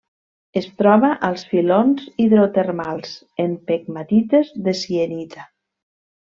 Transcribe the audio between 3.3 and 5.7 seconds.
en pegmatites de sienita.